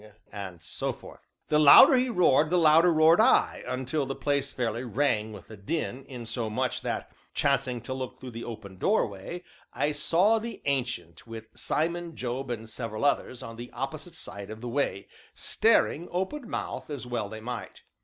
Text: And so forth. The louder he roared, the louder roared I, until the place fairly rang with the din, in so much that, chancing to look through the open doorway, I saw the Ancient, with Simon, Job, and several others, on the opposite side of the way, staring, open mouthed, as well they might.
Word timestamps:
And 0.33 0.63
so 0.63 0.93
forth. 0.93 1.27
The 1.49 1.59
louder 1.59 1.93
he 1.95 2.09
roared, 2.09 2.49
the 2.49 2.57
louder 2.57 2.91
roared 2.91 3.19
I, 3.21 3.63
until 3.67 4.07
the 4.07 4.15
place 4.15 4.51
fairly 4.51 4.83
rang 4.83 5.31
with 5.31 5.47
the 5.47 5.55
din, 5.55 6.05
in 6.05 6.25
so 6.25 6.49
much 6.49 6.81
that, 6.81 7.11
chancing 7.35 7.81
to 7.81 7.93
look 7.93 8.19
through 8.19 8.31
the 8.31 8.43
open 8.43 8.79
doorway, 8.79 9.43
I 9.75 9.91
saw 9.91 10.39
the 10.39 10.63
Ancient, 10.65 11.27
with 11.27 11.49
Simon, 11.55 12.15
Job, 12.15 12.49
and 12.49 12.67
several 12.67 13.05
others, 13.05 13.43
on 13.43 13.57
the 13.57 13.69
opposite 13.73 14.15
side 14.15 14.49
of 14.49 14.59
the 14.59 14.67
way, 14.69 15.07
staring, 15.35 16.07
open 16.11 16.49
mouthed, 16.49 16.89
as 16.89 17.05
well 17.05 17.29
they 17.29 17.39
might. 17.39 17.83